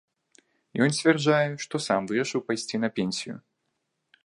Ён 0.85 0.89
сцвярджае, 0.99 1.49
што 1.65 1.75
сам 1.87 2.01
вырашыў 2.13 2.45
пайсці 2.49 2.83
на 2.87 2.93
пенсію. 2.99 3.35